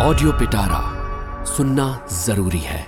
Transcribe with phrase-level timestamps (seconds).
[0.00, 2.86] Audio पिटारा सुनना ज़रूरी है।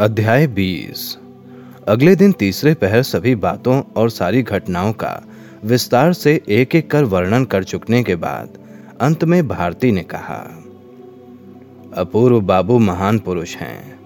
[0.00, 1.18] अध्याय 20
[1.88, 5.22] अगले दिन तीसरे पहर सभी बातों और सारी घटनाओं का
[5.64, 8.58] विस्तार से एक एक कर वर्णन कर चुकने के बाद
[9.00, 10.38] अंत में भारती ने कहा,
[11.96, 13.98] अपूर्व बाबू महान पुरुष हैं।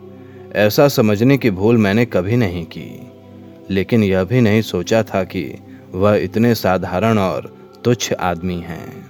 [0.53, 3.11] ऐसा समझने की भूल मैंने कभी नहीं की,
[3.71, 5.59] लेकिन यह भी नहीं सोचा था कि
[5.95, 9.02] वह इतने साधारण और तुच्छ आदमी हैं।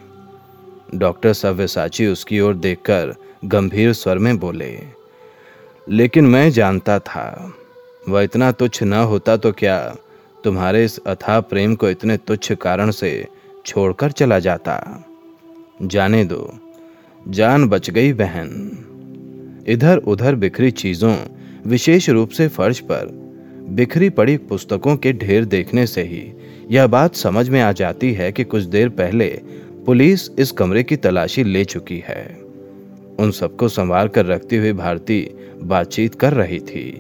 [0.94, 3.14] डॉक्टर सव्यसाची उसकी ओर देखकर
[3.44, 4.78] गंभीर स्वर में बोले,
[5.86, 7.52] लेकिन मैं जानता था,
[8.08, 9.78] वह इतना तुच्छ न होता तो क्या
[10.44, 13.26] तुम्हारे इस अथाह प्रेम को इतने तुच्छ कारण से
[13.66, 15.04] छोड़कर चला जाता?
[15.82, 16.52] जाने दो,
[17.28, 21.16] जान बच गई बहन। इधर उधर बिखरी चीज़ों
[21.66, 23.10] विशेष रूप से फर्श पर
[23.70, 26.22] बिखरी पड़ी पुस्तकों के ढेर देखने से ही
[26.70, 29.28] यह बात समझ में आ जाती है कि कुछ देर पहले
[29.86, 32.24] पुलिस इस कमरे की तलाशी ले चुकी है।
[33.20, 35.20] उन सबको संवार कर रखती हुई भारती
[35.62, 36.90] बातचीत कर रही थी।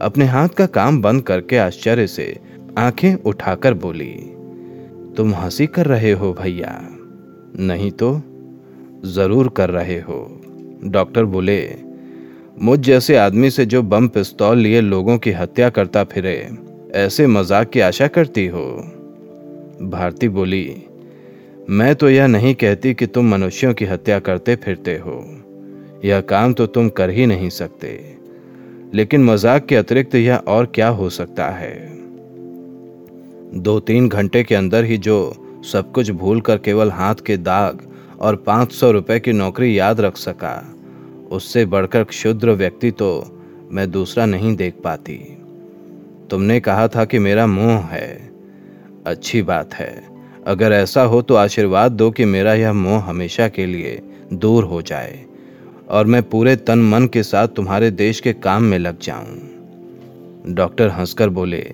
[0.00, 2.36] अपने हाथ का काम बंद करके आश्चर्य से
[2.78, 4.14] आँखें उठाकर बोली,
[5.16, 6.78] तुम हँसी कर रहे हो भैया।
[7.60, 8.12] नहीं तो
[9.06, 10.40] ज़रूर कर रहे हो।
[10.84, 11.60] डॉक्टर बोले,
[12.62, 16.50] मुझ जैसे आदमी से जो बम पिस्तौल लिए लोगों की हत्या करता फिरे,
[16.94, 18.66] ऐसे मज़ाक की आशा करती हो?
[19.82, 20.64] भारती बोली
[21.70, 25.40] मैं तो यह नहीं कहती कि तुम मनुष्यों की हत्या करते फिरते हो।
[26.04, 28.16] यह काम तो तुम कर ही नहीं सकते।
[28.94, 31.88] लेकिन मज़ाक के अतिरिक्त यह और क्या हो सकता है?
[33.54, 35.34] दो तीन घंटे के अंदर ही जो
[35.72, 37.80] सब कुछ भूल कर केवल हाथ के दाग
[38.20, 40.74] और पाँच सौ रुपए की नौकरी याद रख सका,
[41.30, 45.38] उससे बढ़कर क्षुद्र व्यक्ति तो मैं दूसरा नहीं देख पाती।
[46.30, 48.30] तुमने कहा था कि मेरा मुँह है।
[49.06, 50.13] अच्छी बात है।
[50.46, 54.82] अगर ऐसा हो तो आशीर्वाद दो कि मेरा यह मोह हमेशा के लिए दूर हो
[54.82, 55.24] जाए
[55.88, 60.88] और मैं पूरे तन मन के साथ तुम्हारे देश के काम में लग जाऊँ। डॉक्टर
[60.88, 61.72] हंसकर बोले,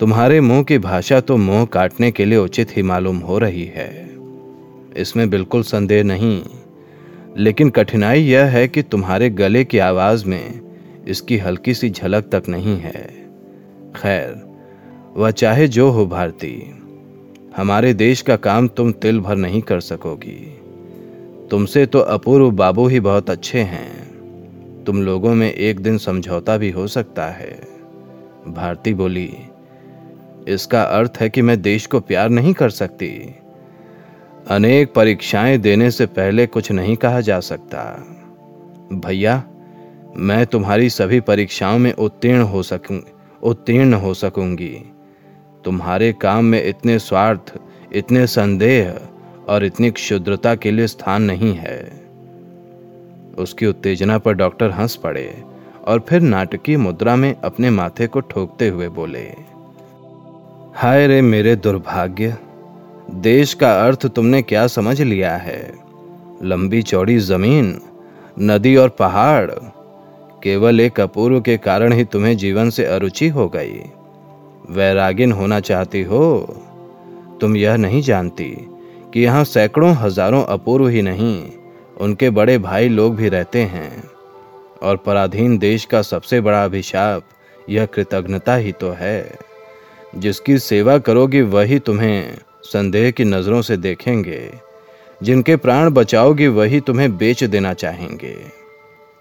[0.00, 4.10] तुम्हारे मुँह की भाषा तो मोह काटने के लिए उचित ही मालूम हो रही है।
[4.96, 6.42] इसमें बिल्कुल संदेह नहीं।
[7.36, 10.60] लेकिन कठिनाई यह है कि तुम्हारे गले की आवाज़ में
[11.08, 13.30] इसकी हल्की सी झलक तक नहीं है।
[13.96, 14.42] खैर,
[15.16, 16.72] वह चाहे जो हो भारती
[17.56, 20.60] हमारे देश का काम तुम तिल भर नहीं कर सकोगी।
[21.50, 26.70] तुमसे तो अपूर्व बाबू ही बहुत अच्छे हैं। तुम लोगों में एक दिन समझौता भी
[26.70, 27.68] हो सकता है।
[28.48, 29.32] भारती बोली,
[30.48, 33.34] इसका अर्थ है कि मैं देश को प्यार नहीं कर सकती।
[34.48, 37.82] अनेक परीक्षाएँ देने से पहले कुछ नहीं कहा जा सकता।
[38.92, 39.44] भैया,
[40.16, 43.00] मैं तुम्हारी सभी परीक्षाओं में उत्तीर्ण हो सकूँ,
[43.42, 44.92] उत्तीर्ण हो सकूँगी।
[45.66, 47.52] तुम्हारे काम में इतने स्वार्थ,
[47.92, 48.98] इतने संदेह
[49.48, 51.78] और इतनी क्षुद्रता के लिए स्थान नहीं है।
[53.38, 55.42] उसकी उत्तेजना पर डॉक्टर हंस पड़े
[55.84, 59.24] और फिर नाटकीय मुद्रा में अपने माथे को ठोकते हुए बोले,
[60.76, 62.36] हाय रे मेरे दुर्भाग्य,
[63.10, 65.60] देश का अर्थ तुमने क्या समझ लिया है?
[66.42, 67.76] लंबी चौड़ी ज़मीन,
[68.40, 69.50] नदी और पहाड़,
[70.42, 73.82] केवल एक अपूर्व के कारण ही तुम्हें जीवन से अरुचि हो गई।
[74.70, 76.38] वैरागिन होना चाहती हो,
[77.40, 78.48] तुम यह नहीं जानती
[79.14, 81.52] कि यहाँ सैकड़ों हज़ारों अपूर्व ही नहीं,
[82.00, 84.10] उनके बड़े भाई लोग भी रहते हैं।
[84.82, 87.22] और पराधीन देश का सबसे बड़ा अभिशाप,
[87.68, 89.38] यह कृतज्ञता ही तो है।
[90.16, 94.50] जिसकी सेवा करोगी वही तुम्हें संदेह की नज़रों से देखेंगे,
[95.20, 98.36] जिनके प्राण बचाओगी वही तुम्हें बेच देना चाहेंगे।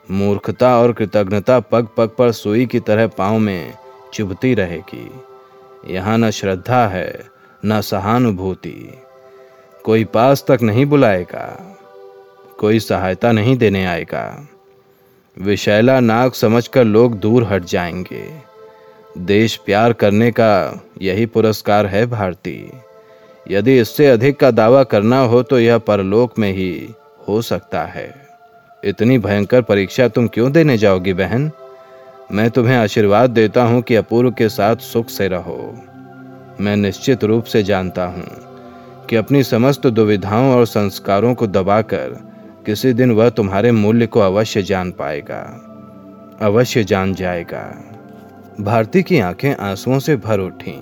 [0.10, 3.74] मूर्खता और कृतज्ञता पग पग पर सुई की तरह पाँव में
[4.14, 5.10] चुभती रहेगी।
[5.88, 7.20] यहाँ न श्रद्धा है,
[7.66, 9.02] न सहानुभूति।
[9.86, 11.78] कोई पास तक नहीं बुलाएगा,
[12.60, 14.48] कोई सहायता नहीं देने आएगा।
[15.38, 18.28] विशैला नाग समझकर लोग दूर हट जाएँगे।
[19.18, 22.72] देश प्यार करने का यही पुरस्कार है भारती।
[23.50, 26.90] यदि इससे अधिक का दावा करना हो तो यह परलोक में ही
[27.28, 28.14] हो सकता है।
[28.84, 31.52] इतनी भयंकर परीक्षा तुम क्यों देने जाओगी बहन?
[32.32, 35.58] मैं तुम्हें आशीर्वाद देता हूँ कि अपूर्व के साथ सुख से रहो।
[36.60, 38.26] मैं निश्चित रूप से जानता हूँ
[39.10, 42.16] कि अपनी समस्त दुविधाओं और संस्कारों को दबाकर
[42.66, 45.42] किसी दिन वह तुम्हारे मूल्य को अवश्य जान पाएगा,
[46.42, 47.64] अवश्य जान जाएगा।
[48.62, 50.76] भारती की आँखें आंसुओं से भर उठी।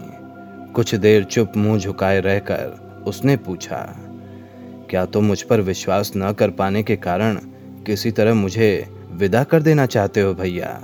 [0.73, 3.85] कुछ देर चुप मुँह झुकाए रहकर उसने पूछा,
[4.89, 7.39] क्या तुम तो मुझ पर विश्वास न कर पाने के कारण
[7.85, 10.81] किसी तरह मुझे विदा कर देना चाहते हो भैया?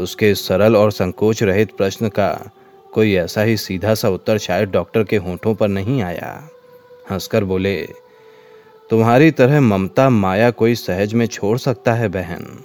[0.00, 2.50] उसके सरल और संकोच रहित प्रश्न का
[2.92, 6.48] कोई ऐसा ही सीधा सा उत्तर शायद डॉक्टर के होठों पर नहीं आया।
[7.10, 7.88] हंसकर बोले,
[8.90, 12.64] तुम्हारी तरह ममता माया कोई सहज में छोड़ सकता है बहन।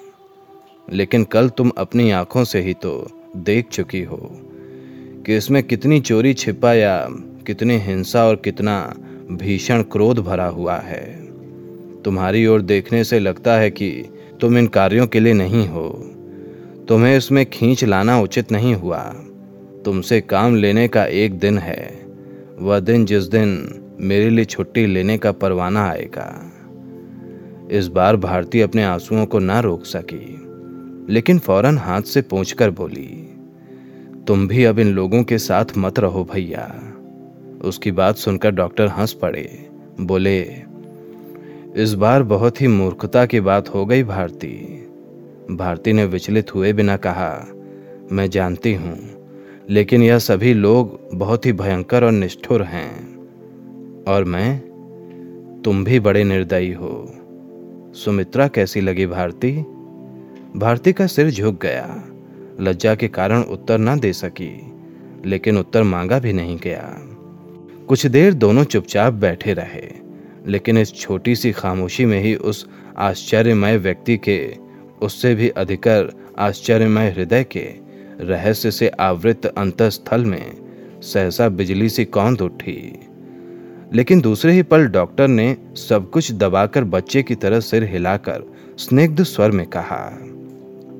[0.91, 4.29] लेकिन कल तुम अपनी आँखों से ही तो देख चुकी हो
[5.25, 7.07] कि इसमें कितनी चोरी छिपा या
[7.47, 8.93] कितनी हिंसा और कितना
[9.31, 11.25] भीषण क्रोध भरा हुआ है।
[12.01, 14.05] तुम्हारी ओर देखने से लगता है कि
[14.41, 16.15] तुम इन कार्यों के लिए नहीं हो।
[16.89, 18.99] तुम्हें इसमें खींच लाना उचित नहीं हुआ।
[19.85, 22.05] तुमसे काम लेने का एक दिन है।
[22.59, 26.51] वह दिन जिस दिन मेरे लिए छुट्टी लेने का परवाना आएगा।
[27.71, 30.41] इस बार भारती अपने आंसुओं को ना रोक सकी,
[31.13, 33.35] लेकिन फ़ौरन हाथ से कर बोली,
[34.27, 36.93] तुम भी अब इन लोगों के साथ मत रहो भैया।
[37.61, 39.69] उसकी बात सुनकर डॉक्टर हंस पड़े।
[40.01, 40.41] बोले,
[41.75, 44.78] इस बार बहुत ही मूर्खता की बात हो गई भारती।
[45.51, 47.47] भारती ने विचलित हुए बिना कहा,
[48.11, 48.97] मैं जानती हूँ,
[49.69, 53.15] लेकिन यह सभी लोग बहुत ही भयंकर और निष्ठुर हैं।
[54.03, 54.59] और मैं,
[55.65, 57.13] तुम भी बड़े निर्दयी हो।
[57.95, 59.51] सुमित्रा कैसी लगी भारती?
[60.55, 62.03] भारती का सिर झुक गया।
[62.59, 64.73] लज्जा के कारण उत्तर ना दे सकी,
[65.25, 66.95] लेकिन उत्तर मांगा भी नहीं गया।
[67.87, 69.91] कुछ देर दोनों चुपचाप बैठे रहे,
[70.47, 74.68] लेकिन इस छोटी सी खामोशी में ही उस आश्चर्यमय व्यक्ति के
[75.01, 77.67] उससे भी अधिकर आश्चर्यमय हृदय के
[78.21, 82.99] रहस्य से आवृत अंतस्थल में सहसा बिजली सी कौंध उठी।
[83.93, 88.43] लेकिन दूसरे ही पल डॉक्टर ने सब कुछ दबाकर बच्चे की तरह सिर हिलाकर
[88.77, 90.05] स्निग्ध स्वर में कहा,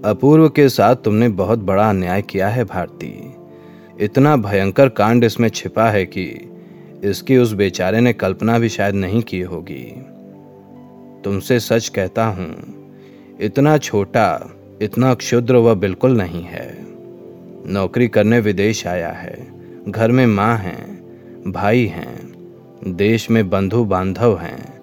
[0.06, 3.36] अपूर्व के साथ तुमने बहुत बड़ा अन्याय किया है, भारती।
[4.00, 6.26] इतना भयंकर कांड इसमें छिपा है कि
[7.04, 9.84] इसकी उस बेचारे ने कल्पना भी शायद नहीं की होगी।
[11.24, 12.79] तुमसे सच कहता हूँ
[13.40, 14.50] इतना छोटा,
[14.82, 16.78] इतना क्षुद्र वह बिल्कुल नहीं है।
[17.66, 19.48] नौकरी करने विदेश आया है,
[19.90, 24.82] घर में माँ हैं, भाई हैं, देश में बंधु बांधव हैं,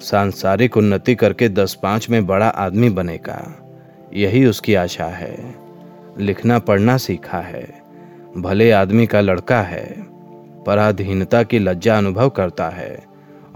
[0.00, 3.40] सांसारिक उन्नति करके दस पाँच में बड़ा आदमी बनेगा,
[4.14, 5.54] यही उसकी आशा है।
[6.18, 7.82] लिखना, पढ़ना सीखा है,
[8.36, 9.84] भले आदमी का लड़का है,
[10.66, 13.04] पराधीनता की लज्जा अनुभव करता है,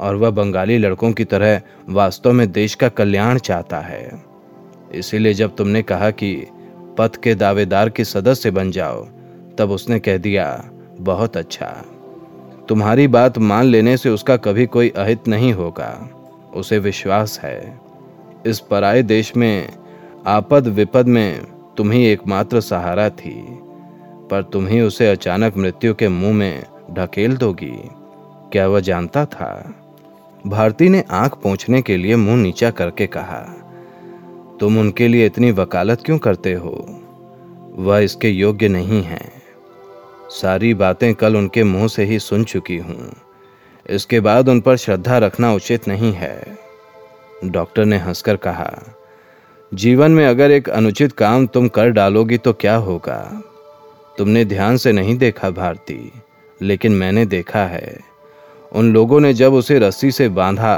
[0.00, 4.30] और वह बंगाली लड़कों की तरह वास्तव में देश का कल्याण चाहता है।
[4.94, 6.46] इसीलिए जब तुमने कहा कि
[6.98, 9.08] पद के दावेदार के सदस्य बन जाओ,
[9.58, 10.70] तब उसने कह दिया,
[11.00, 11.84] बहुत अच्छा।
[12.69, 16.10] तुम्हारी बात मान लेने से उसका कभी कोई अहित नहीं होगा।
[16.54, 17.81] उसे विश्वास है।
[18.46, 19.69] इस पराए देश में,
[20.26, 21.43] आपद विपद में
[21.76, 23.58] तुम ही एकमात्र सहारा थी।
[24.31, 27.90] पर तुम ही उसे अचानक मृत्यु के मुँह में ढकेल दोगी।
[28.52, 29.75] क्या वह जानता था?
[30.46, 33.59] भारती ने आँख पहुँचने के लिए मुँह नीचा करके कहा
[34.60, 36.72] तुम उनके लिए इतनी वकालत क्यों करते हो?
[37.76, 39.20] वह इसके योग्य नहीं है।
[40.30, 43.12] सारी बातें कल उनके मुँह से ही सुन चुकी हूँ।
[43.86, 46.58] इसके बाद उन पर श्रद्धा रखना उचित नहीं है।
[47.44, 48.70] डॉक्टर ने हंसकर कहा,
[49.72, 53.42] जीवन में अगर एक अनुचित काम तुम कर डालोगी तो क्या होगा?
[54.18, 56.12] तुमने ध्यान से नहीं देखा भारती,
[56.60, 57.98] लेकिन मैंने देखा है।
[58.72, 60.76] उन लोगों ने जब उसे रस्सी से बांधा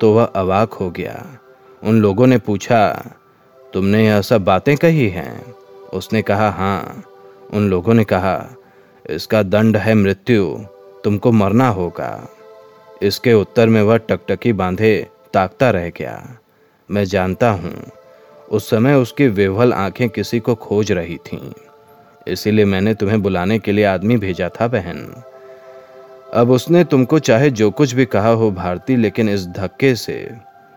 [0.00, 1.39] तो वह अवाक हो गया।
[1.82, 3.12] उन लोगों ने पूछा,
[3.72, 5.54] तुमने यह सब बातें कही हैं?
[5.92, 7.04] उसने कहा हाँ।
[7.52, 8.48] उन लोगों ने कहा,
[9.10, 10.44] इसका दंड है मृत्यु,
[11.04, 12.28] तुमको मरना होगा।
[13.02, 16.36] इसके उत्तर में वह टकटकी बांधे, ताकता रह गया।
[16.88, 17.72] मैं जानता हूँ,
[18.50, 21.52] उस समय उसकी विवल आँखें किसी को खोज रही थीं,
[22.28, 25.22] इसीलिए मैंने तुम्हें बुलाने के लिए आदमी भेजा था, बहन।
[26.34, 30.14] अब उसने तुमको चाहे जो कुछ भी कहा हो, भारती, लेकिन इस धक्के से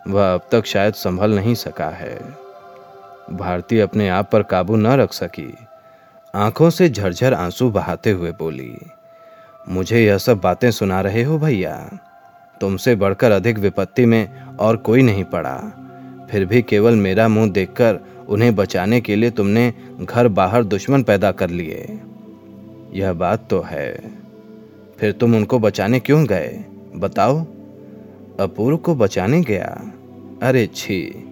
[0.07, 2.17] वह अब तक शायद संभल नहीं सका है।
[3.31, 5.53] भारती अपने आप पर काबू न रख सकी।
[6.35, 8.77] आँखों से झरझर आँसू बहाते हुए बोली,
[9.69, 11.99] मुझे यह सब बातें सुना रहे हो भैया।
[12.61, 15.57] तुमसे बढ़कर अधिक विपत्ति में और कोई नहीं पड़ा।
[16.31, 21.31] फिर भी केवल मेरा मुँह देखकर उन्हें बचाने के लिए तुमने घर बाहर दुश्मन पैदा
[21.31, 21.99] कर लिए।
[22.93, 24.13] यह बात तो है।
[24.99, 26.65] फिर तुम उनको बचाने क्यों गए?
[26.95, 27.45] बताओ।
[28.39, 29.93] अपूर्व को बचाने गया।
[30.41, 31.29] अरे छी,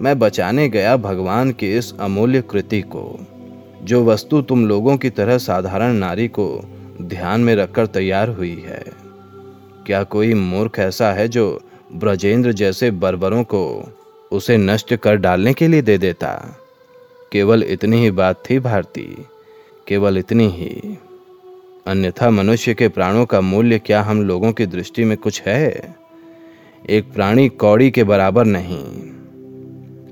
[0.00, 3.18] मैं बचाने गया भगवान की इस अमूल्य कृति को,
[3.82, 6.64] जो वस्तु तुम लोगों की तरह साधारण नारी को
[7.02, 8.84] ध्यान में रखकर तैयार हुई है।
[9.86, 11.60] क्या कोई मूर्ख ऐसा है जो
[11.94, 13.88] ब्रजेंद्र जैसे बर्बरों को
[14.32, 16.56] उसे नष्ट कर डालने के लिए दे देता?
[17.32, 19.26] केवल इतनी ही बात थी भारती,
[19.88, 20.98] केवल इतनी ही।
[21.86, 25.96] अन्यथा मनुष्य के प्राणों का मूल्य क्या हम लोगों की दृष्टि में कुछ है?
[26.90, 28.84] एक प्राणी कौड़ी के बराबर नहीं।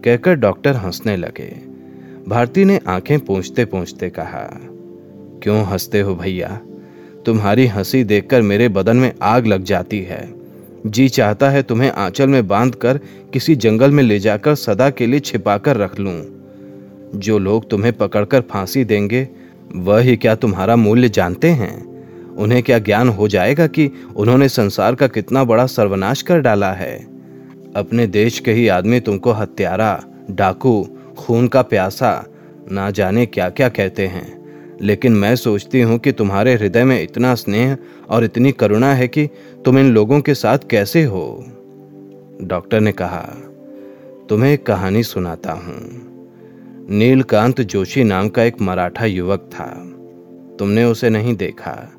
[0.05, 1.63] कहकर डॉक्टर हंसने लगे।
[2.29, 4.61] भारती ने आँखें पूछते पूछते कहा,
[5.43, 6.61] क्यों हँसते हो भैया?
[7.27, 10.35] तुम्हारी हँसी देखकर मेरे बदन में आग लग जाती है।
[10.87, 12.99] जी चाहता है तुम्हें आंचल में बाँध कर
[13.33, 16.23] किसी जंगल में ले जाकर सदा के लिए छिपाकर रख लूँ।
[17.15, 19.29] जो लोग तुम्हें पकड़कर फांसी देंगे,
[19.77, 21.94] वह ही क्या तुम्हारा मूल्य जानते हैं?
[22.37, 27.07] उन्हें क्या ज्ञान हो जाएगा कि उन्होंने संसार का कितना बड़ा सर्वनाश कर डाला है?
[27.77, 30.89] अपने देश के ही आदमी तुमको हत्यारा, डाकू,
[31.19, 32.27] खून का प्यासा,
[32.73, 34.45] ना जाने क्या क्या कहते हैं।
[34.83, 37.77] लेकिन मैं सोचती हूँ कि तुम्हारे हृदय में इतना स्नेह
[38.09, 39.29] और इतनी करुणा है कि
[39.65, 41.45] तुम इन लोगों के साथ कैसे हो?
[42.43, 43.29] डॉक्टर ने कहा,
[44.29, 46.05] तुम्हें एक कहानी सुनाता हूँ।
[46.91, 49.91] नीलकांत जोशी नाम का एक मराठा युवक था।
[50.59, 51.94] तुमने उसे नहीं देखा।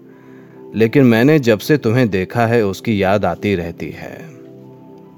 [0.74, 4.18] लेकिन मैंने जब से तुम्हें देखा है, उसकी याद आती रहती है।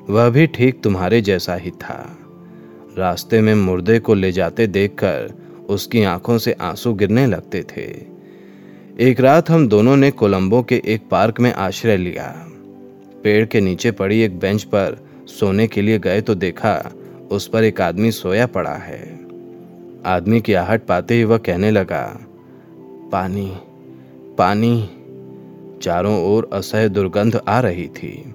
[0.10, 2.18] वह भी ठीक तुम्हारे जैसा ही था।
[2.98, 5.34] रास्ते में मुर्दे को ले जाते देखकर
[5.70, 7.86] उसकी आँखों से आँसू गिरने लगते थे।
[9.00, 12.27] एक रात हम दोनों ने कोलंबो के एक पार्क में आश्रय लिया।
[13.24, 16.92] पेड़ के नीचे पड़ी एक बेंच पर सोने के लिए गए तो देखा
[17.32, 19.01] उस पर एक आदमी सोया पड़ा है।
[20.06, 22.04] आदमी की आहट पाते ही वह कहने लगा,
[23.12, 23.51] पानी
[24.38, 24.89] पानी
[25.81, 28.34] चारों ओर असह्य दुर्गंध आ रही थी।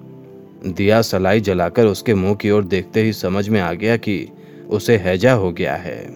[0.67, 4.27] दिया सलाई जलाकर उसके मुँह की ओर देखते ही समझ में आ गया कि
[4.69, 6.15] उसे हैजा हो गया है।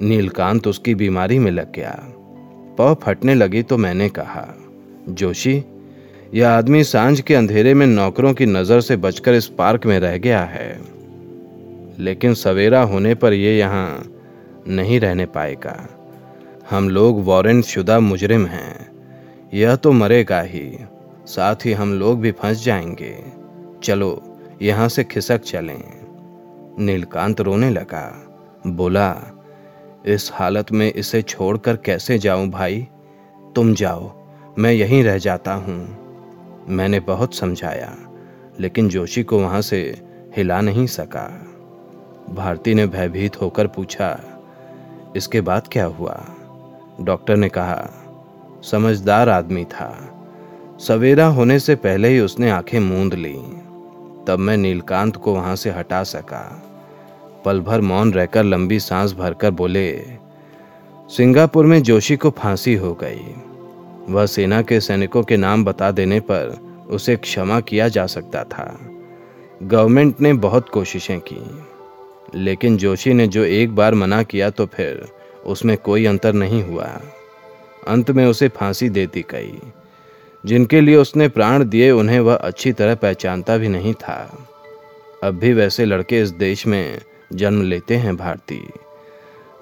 [0.00, 2.04] नीलकांत उसकी बीमारी में लग गया।
[2.78, 4.54] पौ फटने लगी तो मैंने कहा,
[5.08, 5.64] जोशी,
[6.34, 10.16] यह आदमी साँझ के अंधेरे में नौकरों की नज़र से बचकर इस पार्क में रह
[10.16, 10.80] गया है।
[11.98, 14.12] लेकिन सवेरा होने पर यह यहाँ
[14.68, 15.88] नहीं रहने पाएगा।
[16.70, 18.83] हम लोग वारंट शुदा मुजरिम हैं।
[19.54, 20.78] यह तो मरेगा ही।
[21.26, 23.24] साथ ही हम लोग भी फंस जाएँगे।
[23.82, 25.84] चलो, यहाँ से खिसक चलें।
[26.78, 28.24] नीलकांत रोने लगा।
[28.66, 29.16] बोला,
[30.06, 32.88] इस हालत में इसे छोड़कर कैसे जाऊँ भाई?
[33.56, 34.26] तुम जाओ,
[34.58, 35.98] मैं यहीं रह जाता हूँ।
[36.68, 37.96] मैंने बहुत समझाया,
[38.60, 40.02] लेकिन जोशी को वहाँ से
[40.36, 41.46] हिला नहीं सका।
[42.30, 44.20] भारती ने भयभीत होकर पूछा,
[45.16, 46.24] इसके बाद क्या हुआ?
[47.00, 47.90] डॉक्टर ने कहा
[48.70, 50.20] समझदार आदमी था।
[50.80, 53.38] सवेरा होने से पहले ही उसने आँखें मूंद ली।
[54.26, 56.62] तब मैं नीलकांत को वहाँ से हटा सका।
[57.44, 60.04] पल भर मौन रहकर लंबी सांस भरकर बोले,
[61.08, 63.34] सिंगापुर में जोशी को फांसी हो गई।
[64.08, 66.58] वह सेना के सैनिकों के नाम बता देने पर
[66.90, 68.78] उसे क्षमा किया जा सकता था।
[69.62, 71.58] गवर्नमेंट ने बहुत कोशिशें की।
[72.34, 75.08] लेकिन जोशी ने जो एक बार मना किया तो फिर
[75.46, 77.00] उसमें कोई अंतर नहीं हुआ।
[77.88, 79.58] अंत में उसे फांसी देती गई
[80.46, 84.48] जिनके लिए उसने प्राण दिए, उन्हें वह अच्छी तरह पहचानता भी नहीं था।
[85.22, 87.00] अब भी वैसे लड़के इस देश में
[87.32, 88.68] जन्म लेते हैं, भारती।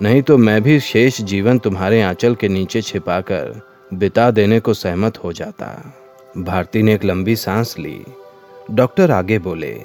[0.02, 3.60] नहीं तो मैं भी शेष जीवन तुम्हारे आंचल के नीचे छिपाकर
[3.94, 5.94] बिता देने को सहमत हो जाता।
[6.38, 8.04] भारती ने एक लंबी सांस ली।
[8.70, 9.82] डॉक्टर आगे बोले,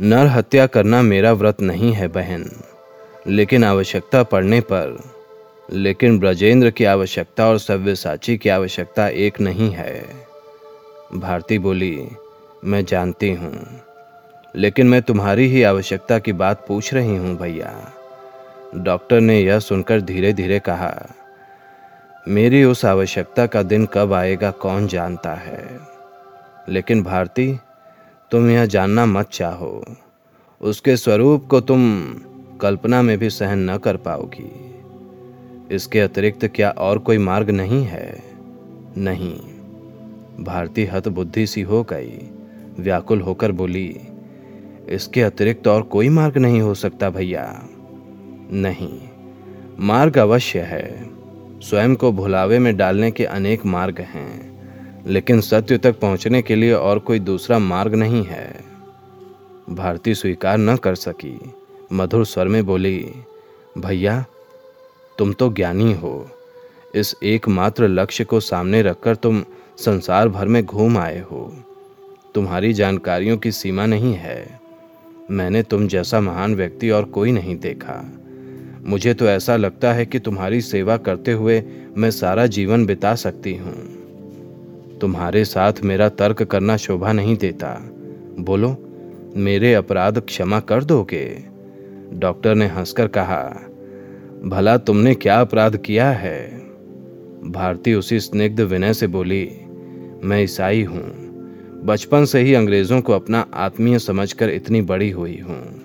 [0.00, 2.50] नर हत्या करना मेरा व्रत नहीं है, बहन।
[3.26, 4.98] लेकिन आवश्यकता पड़ने पर
[5.72, 10.02] लेकिन ब्रजेंद्र की आवश्यकता और सव्यसाची की आवश्यकता एक नहीं है।
[11.14, 12.08] भारती बोली,
[12.64, 13.80] मैं जानती हूँ,
[14.56, 17.92] लेकिन मैं तुम्हारी ही आवश्यकता की बात पूछ रही हूँ भैया।
[18.74, 20.94] डॉक्टर ने यह सुनकर धीरे धीरे कहा,
[22.28, 25.80] मेरी उस आवश्यकता का दिन कब आएगा कौन जानता है।
[26.68, 27.58] लेकिन भारती,
[28.30, 29.84] तुम यह जानना मत चाहो।
[30.60, 32.02] उसके स्वरूप को तुम
[32.60, 34.71] कल्पना में भी सहन न कर पाओगी।
[35.70, 38.22] इसके अतिरिक्त क्या और कोई मार्ग नहीं है?
[38.96, 39.38] नहीं।
[40.44, 42.30] भारती हत बुद्धि सी हो गई,
[42.78, 44.00] व्याकुल होकर बोली,
[44.88, 47.68] इसके अतिरिक्त और कोई मार्ग नहीं हो सकता भैया।
[48.52, 49.00] नहीं।
[49.78, 51.10] मार्ग अवश्य है।
[51.60, 54.60] स्वयं को भुलावे में डालने के अनेक मार्ग हैं,
[55.06, 58.60] लेकिन सत्य तक पहुँचने के लिए और कोई दूसरा मार्ग नहीं है।
[59.70, 61.40] भारती स्वीकार न कर सकी,
[61.92, 63.12] मधुर स्वर में बोली,
[63.78, 64.24] भैया
[65.22, 66.30] तुम तो ज्ञानी हो।
[66.94, 69.44] इस एकमात्र लक्ष्य को सामने रखकर तुम
[69.78, 71.64] संसार भर में घूम आए हो।
[72.34, 74.60] तुम्हारी जानकारियों की सीमा नहीं है।
[75.30, 78.12] मैंने तुम जैसा महान व्यक्ति और कोई नहीं देखा।
[78.84, 81.64] मुझे तो ऐसा लगता है कि तुम्हारी सेवा करते हुए
[81.96, 83.74] मैं सारा जीवन बिता सकती हूँ।
[84.98, 87.90] तुम्हारे साथ मेरा तर्क करना शोभा नहीं देता।
[88.38, 88.76] बोलो,
[89.36, 91.44] मेरे अपराध क्षमा कर दोगे?
[92.12, 93.68] डॉक्टर ने हंसकर कहा
[94.44, 96.58] भला तुमने क्या अपराध किया है?
[97.44, 99.50] भारती उसी स्निग्ध विनय से बोली,
[100.24, 101.02] मैं ईसाई हूँ।
[101.84, 105.82] बचपन से ही अंग्रेज़ों को अपना आत्मीय समझकर इतनी बड़ी हुई हूँ।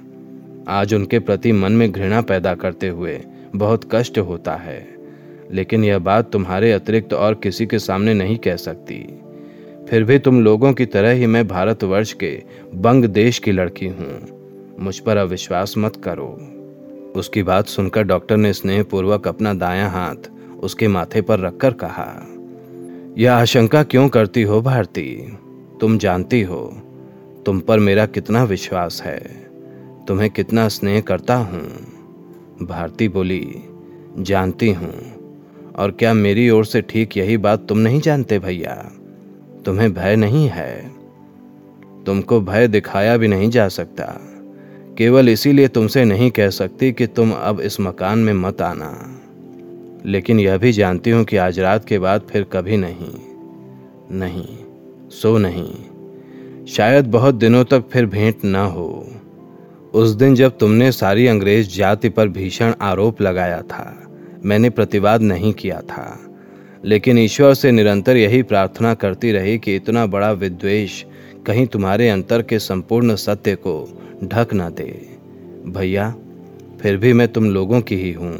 [0.67, 3.21] आज उनके प्रति मन में घृणा पैदा करते हुए
[3.55, 4.95] बहुत कष्ट होता है।
[5.51, 9.19] लेकिन यह बात तुम्हारे अतिरिक्त और किसी के सामने नहीं कह सकती।
[9.89, 12.43] फिर भी तुम लोगों की तरह ही मैं भारतवर्ष के
[12.75, 14.27] बंग देश की लड़की हूँ।
[14.79, 16.53] मुझ पर अविश्वास मत करो।
[17.17, 22.07] उसकी बात सुनकर डॉक्टर ने स्नेहपूर्वक अपना दायां हाथ उसके माथे पर रखकर कहा,
[23.17, 25.37] यह आशंका क्यों करती हो भारती?
[25.81, 26.63] तुम जानती हो,
[27.45, 29.19] तुम पर मेरा कितना विश्वास है,
[30.07, 31.63] तुम्हें कितना स्नेह करता हूँ।
[32.61, 33.63] भारती बोली,
[34.17, 34.93] जानती हूँ,
[35.75, 38.75] और क्या मेरी ओर से ठीक यही बात तुम नहीं जानते भैया?
[39.65, 40.97] तुम्हें भय नहीं है।
[42.05, 44.05] तुमको भय दिखाया भी नहीं जा सकता।
[44.97, 49.21] केवल इसीलिए तुमसे नहीं कह सकती कि तुम अब इस मकान में मत आना।
[50.05, 53.13] लेकिन यह भी जानती हूँ कि आज रात के बाद फिर कभी नहीं।
[54.11, 54.47] नहीं,
[55.09, 55.73] सो नहीं।
[56.65, 59.07] शायद बहुत दिनों तक फिर भेंट न हो।
[59.93, 64.03] उस दिन जब तुमने सारी अंग्रेज़ जाति पर भीषण आरोप लगाया था,
[64.45, 66.19] मैंने प्रतिवाद नहीं किया था।
[66.85, 71.05] लेकिन ईश्वर से निरंतर यही प्रार्थना करती रही कि इतना बड़ा विद्वेश
[71.47, 75.17] कहीं तुम्हारे अंतर के संपूर्ण सत्य को ढक ना दे।
[75.65, 76.15] भैया,
[76.81, 78.39] फिर भी मैं तुम लोगों की ही हूँ।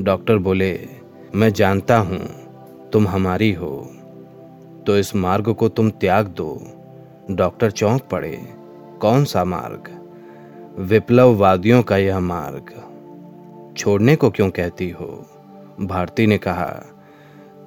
[0.00, 0.88] डॉक्टर बोले,
[1.34, 2.28] मैं जानता हूँ,
[2.92, 3.90] तुम हमारी हो।
[4.86, 6.62] तो इस मार्ग को तुम त्याग दो।
[7.30, 8.48] डॉक्टर चौंक पड़े।
[9.00, 10.08] कौन सा मार्ग?
[10.78, 12.64] विप्लववादियों का यह मार्ग।
[13.76, 15.26] छोड़ने को क्यों कहती हो?
[15.80, 16.84] भारती ने कहा,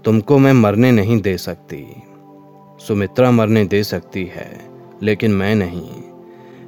[0.05, 2.03] तुमको मैं मरने नहीं दे सकती।
[2.79, 4.69] सुमित्रा मरने दे सकती है,
[5.03, 5.89] लेकिन मैं नहीं।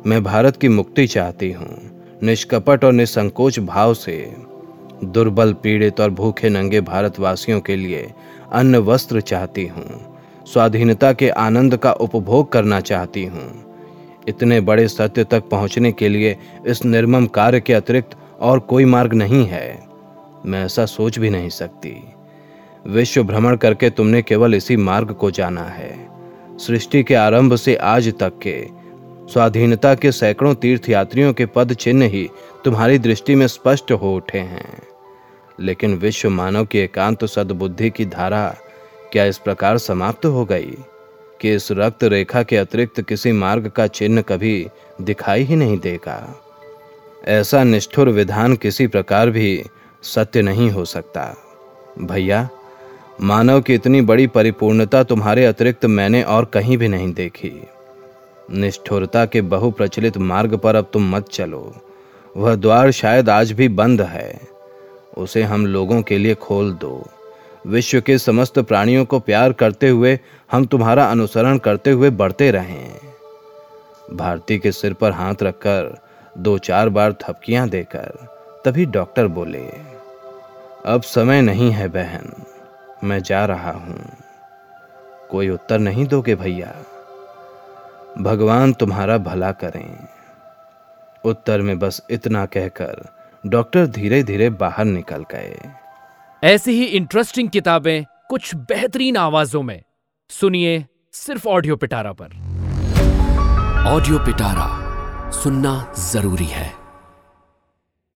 [0.06, 4.36] मैं भारत की मुक्ति चाहती हूँ। निष्कपट और निसंकोच भाव से।
[5.04, 8.14] दुर्बल पीड़ित और भूखे नंगे भारतवासियों के लिए
[8.52, 13.66] अन्न वस्त्र चाहती हूँ। स्वाधीनता के आनंद का उपभोग करना चाहती हूँ।
[14.28, 19.14] इतने बड़े सत्य तक पहुँचने के लिए इस निर्मम कार्य के अतिरिक्त और कोई मार्ग
[19.14, 19.88] नहीं है।
[20.46, 22.15] मैं ऐसा सोच भी नहीं सकती।
[22.88, 26.10] विश्व भ्रमण करके तुमने केवल इसी मार्ग को जाना है।
[26.58, 28.68] सृष्टि के आरंभ से आज तक के
[29.34, 32.30] स्वाधीनता के सैकड़ों तीर्थयात्रियों के पद चिन्ह ही
[32.66, 34.82] तुम्हारी दृष्टि में स्पष्ट हो उठे हैं।
[35.60, 38.56] लेकिन विश्व मानव की एकांत सद्बुद्धि की धारा
[39.12, 40.78] क्या इस प्रकार समाप्त हो गई
[41.42, 44.68] कि इस रक्त रेखा के अतिरिक्त किसी मार्ग का चिन्ह कभी
[45.02, 46.42] दिखाई ही नहीं देगा?
[47.26, 49.64] ऐसा निष्ठुर विधान किसी प्रकार भी
[50.04, 51.38] सत्य नहीं हो सकता।
[52.02, 52.50] भैया
[53.20, 57.52] मानव की इतनी बड़ी परिपूर्णता तुम्हारे अतिरिक्त मैंने और कहीं भी नहीं देखी।
[58.52, 61.76] निष्ठुरता के बहुप्रचलित मार्ग पर अब तुम मत चलो।
[62.36, 64.40] वह द्वार शायद आज भी बंद है।
[65.18, 67.08] उसे हम लोगों के लिए खोल दो।
[67.68, 70.18] विश्व के समस्त प्राणियों को प्यार करते हुए
[70.52, 73.00] हम तुम्हारा अनुसरण करते हुए बढ़ते रहें।
[74.14, 75.98] भारती के सिर पर हाथ रखकर
[76.38, 78.28] दो चार बार थपकियाँ देकर
[78.66, 79.64] तभी डॉक्टर बोले,
[80.86, 82.45] अब समय नहीं है बहन।
[83.04, 84.12] मैं जा रहा हूँ।
[85.30, 86.76] कोई उत्तर नहीं दोगे भैया।
[88.22, 90.08] भगवान तुम्हारा भला करें।
[91.26, 93.06] उत्तर में बस इतना कहकर
[93.46, 95.60] डॉक्टर धीरे धीरे बाहर निकल गए।
[96.44, 99.84] ऐसी ही इंटरेस्टिंग किताबें कुछ बेहतरीन आवाजों में।
[100.30, 102.26] सुनिए सिर्फ़ ऑडियो पिटारा पर।
[103.88, 104.86] ऑडियो पिटारा
[105.32, 106.85] सुनना ज़रूरी है।